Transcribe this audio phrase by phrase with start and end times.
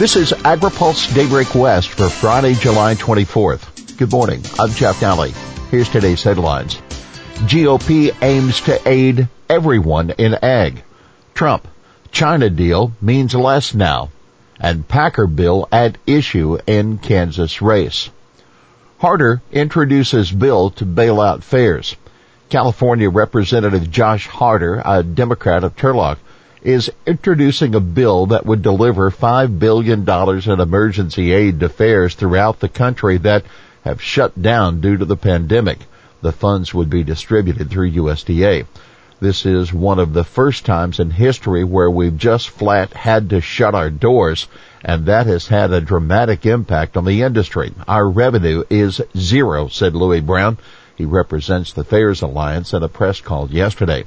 [0.00, 3.98] This is AgriPulse Daybreak West for Friday, July 24th.
[3.98, 4.42] Good morning.
[4.58, 5.34] I'm Jeff Daly.
[5.70, 6.76] Here's today's headlines.
[7.34, 10.82] GOP aims to aid everyone in ag.
[11.34, 11.68] Trump,
[12.10, 14.08] China deal means less now.
[14.58, 18.08] And Packer bill at issue in Kansas race.
[19.00, 21.94] Harder introduces bill to bail out fairs.
[22.48, 26.16] California Representative Josh Harder, a Democrat of Turlock,
[26.62, 32.60] is introducing a bill that would deliver $5 billion in emergency aid to fairs throughout
[32.60, 33.44] the country that
[33.84, 35.78] have shut down due to the pandemic.
[36.22, 38.66] The funds would be distributed through USDA.
[39.20, 43.40] This is one of the first times in history where we've just flat had to
[43.40, 44.48] shut our doors,
[44.82, 47.72] and that has had a dramatic impact on the industry.
[47.86, 50.56] Our revenue is zero, said Louis Brown.
[50.96, 54.04] He represents the Fairs Alliance at a press call yesterday.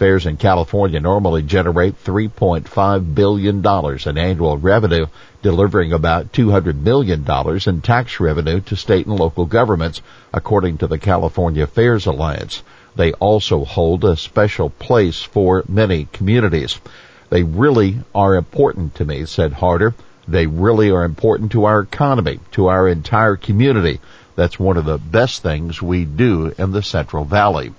[0.00, 5.04] Fairs in California normally generate $3.5 billion in annual revenue,
[5.42, 7.22] delivering about $200 million
[7.66, 10.00] in tax revenue to state and local governments,
[10.32, 12.62] according to the California Fairs Alliance.
[12.96, 16.80] They also hold a special place for many communities.
[17.28, 19.94] They really are important to me, said Harder.
[20.26, 24.00] They really are important to our economy, to our entire community.
[24.34, 27.74] That's one of the best things we do in the Central Valley.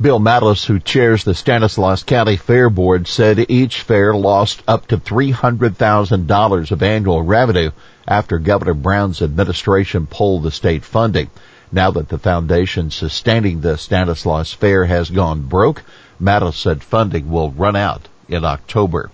[0.00, 4.98] Bill Mattis, who chairs the Stanislaus County Fair Board, said each fair lost up to
[4.98, 7.70] $300,000 of annual revenue
[8.06, 11.30] after Governor Brown's administration pulled the state funding.
[11.70, 15.84] Now that the foundation sustaining the Stanislaus Fair has gone broke,
[16.20, 19.12] Mattis said funding will run out in October.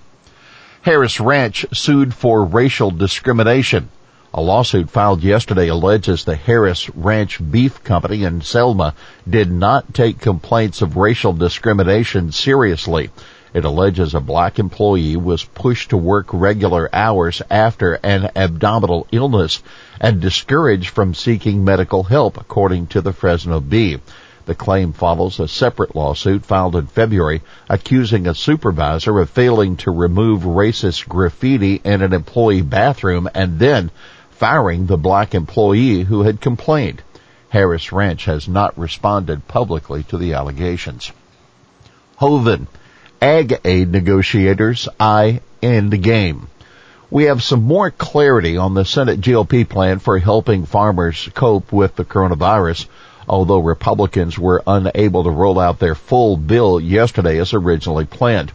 [0.81, 3.91] Harris Ranch sued for racial discrimination.
[4.33, 8.95] A lawsuit filed yesterday alleges the Harris Ranch Beef Company in Selma
[9.29, 13.11] did not take complaints of racial discrimination seriously.
[13.53, 19.65] It alleges a black employee was pushed to work regular hours after an abdominal illness
[20.01, 23.99] and discouraged from seeking medical help, according to the Fresno Bee.
[24.47, 29.91] The claim follows a separate lawsuit filed in February accusing a supervisor of failing to
[29.91, 33.91] remove racist graffiti in an employee bathroom and then
[34.41, 37.03] firing the black employee who had complained.
[37.51, 41.13] Harris Ranch has not responded publicly to the allegations.
[42.17, 42.67] Hoeven,
[43.21, 46.49] ag aid negotiators eye end the game.
[47.11, 51.97] We have some more clarity on the Senate GOP plan for helping farmers cope with
[51.97, 52.87] the coronavirus,
[53.29, 58.53] although Republicans were unable to roll out their full bill yesterday as originally planned.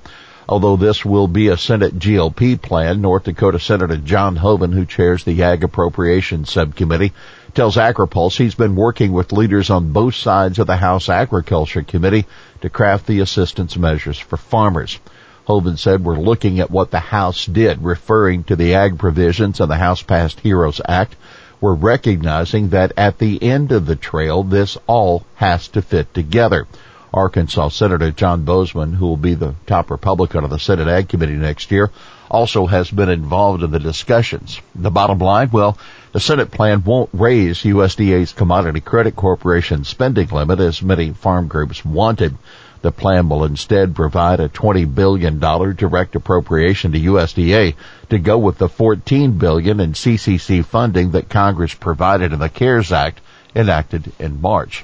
[0.47, 5.23] Although this will be a Senate GOP plan, North Dakota Senator John Hoeven, who chairs
[5.23, 7.13] the Ag Appropriations Subcommittee,
[7.55, 12.27] tells AgriPulse he's been working with leaders on both sides of the House Agriculture Committee
[12.61, 14.99] to craft the assistance measures for farmers.
[15.47, 19.67] Hoeven said we're looking at what the House did, referring to the ag provisions of
[19.69, 21.15] the House passed HEROES Act.
[21.59, 26.67] We're recognizing that at the end of the trail, this all has to fit together.
[27.15, 31.37] Arkansas Senator John Boozman, who will be the top Republican on the Senate Ag Committee
[31.37, 31.89] next year,
[32.29, 34.59] also has been involved in the discussions.
[34.75, 35.77] The bottom line, well,
[36.11, 41.85] the Senate plan won't raise USDA's Commodity Credit Corporation spending limit as many farm groups
[41.85, 42.35] wanted.
[42.81, 47.75] The plan will instead provide a $20 billion direct appropriation to USDA
[48.09, 52.91] to go with the 14 billion in CCC funding that Congress provided in the CARES
[52.91, 53.21] Act
[53.55, 54.83] enacted in March.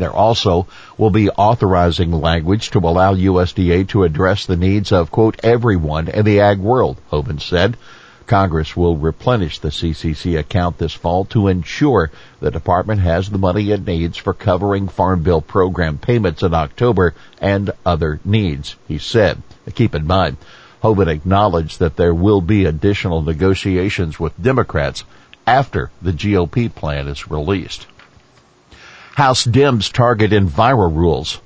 [0.00, 0.66] There also
[0.96, 6.24] will be authorizing language to allow USDA to address the needs of, quote, everyone in
[6.24, 7.76] the ag world, Hoeven said.
[8.26, 13.72] Congress will replenish the CCC account this fall to ensure the department has the money
[13.72, 19.42] it needs for covering Farm Bill program payments in October and other needs, he said.
[19.74, 20.38] Keep in mind,
[20.80, 25.04] Hoeven acknowledged that there will be additional negotiations with Democrats
[25.46, 27.86] after the GOP plan is released.
[29.16, 31.40] House Dems target Enviro rules.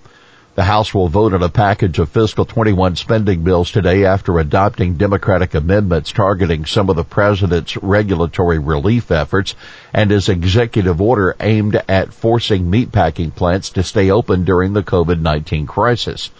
[0.55, 4.95] The House will vote on a package of fiscal 21 spending bills today after adopting
[4.95, 9.55] Democratic amendments targeting some of the president's regulatory relief efforts
[9.95, 15.67] and his executive order aimed at forcing meatpacking plants to stay open during the COVID-19
[15.67, 16.31] crisis.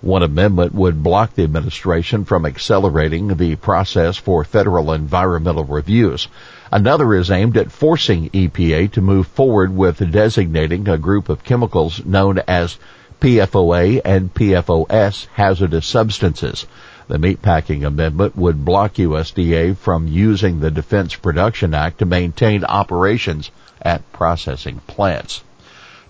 [0.00, 6.28] One amendment would block the administration from accelerating the process for federal environmental reviews.
[6.70, 12.04] Another is aimed at forcing EPA to move forward with designating a group of chemicals
[12.04, 12.78] known as
[13.20, 16.66] PFOA and PFOS hazardous substances.
[17.08, 23.50] The meatpacking amendment would block USDA from using the Defense Production Act to maintain operations
[23.82, 25.42] at processing plants.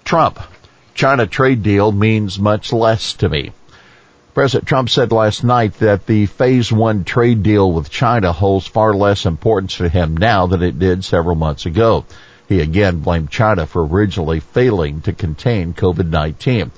[0.04, 0.40] Trump,
[0.94, 3.52] China trade deal means much less to me.
[4.34, 8.94] President Trump said last night that the phase one trade deal with China holds far
[8.94, 12.04] less importance to him now than it did several months ago.
[12.48, 16.70] He again blamed China for originally failing to contain COVID-19.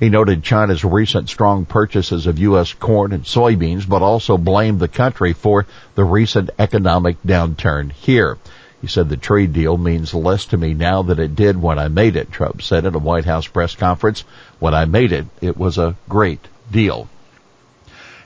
[0.00, 2.72] He noted China's recent strong purchases of U.S.
[2.72, 8.38] corn and soybeans, but also blamed the country for the recent economic downturn here.
[8.80, 11.88] He said the trade deal means less to me now than it did when I
[11.88, 14.24] made it, Trump said at a White House press conference.
[14.58, 16.40] When I made it, it was a great
[16.70, 17.08] deal.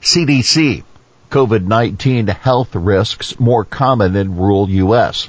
[0.00, 0.84] CDC,
[1.30, 5.28] COVID-19 health risks more common in rural U.S.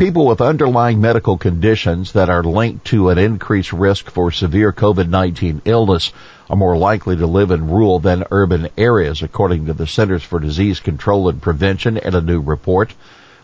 [0.00, 5.60] People with underlying medical conditions that are linked to an increased risk for severe COVID-19
[5.66, 6.12] illness
[6.48, 10.40] are more likely to live in rural than urban areas, according to the Centers for
[10.40, 12.94] Disease Control and Prevention in a new report.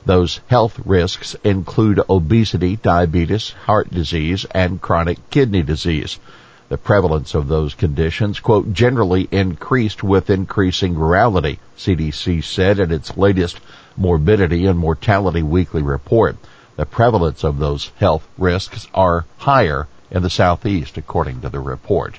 [0.06, 6.18] Those health risks include obesity, diabetes, heart disease, and chronic kidney disease.
[6.68, 13.16] The prevalence of those conditions, quote, generally increased with increasing rurality, CDC said in its
[13.16, 13.60] latest
[13.96, 16.36] morbidity and mortality weekly report.
[16.74, 22.18] The prevalence of those health risks are higher in the southeast, according to the report.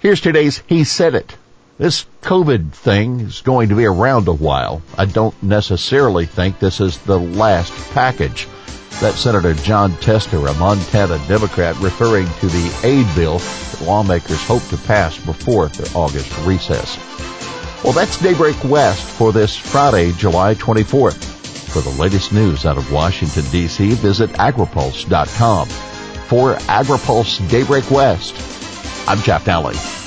[0.00, 1.36] Here's today's He Said It.
[1.78, 4.82] This COVID thing is going to be around a while.
[4.96, 8.48] I don't necessarily think this is the last package.
[9.02, 14.64] That's Senator Jon Tester, a Montana Democrat, referring to the aid bill that lawmakers hope
[14.68, 16.96] to pass before the August recess.
[17.82, 21.20] Well, that's Daybreak West for this Friday, July 24th.
[21.72, 25.68] For the latest news out of Washington, D.C., visit agripulse.com.
[26.28, 28.36] For AgriPulse Daybreak West,
[29.08, 30.01] I'm Jeff Daly.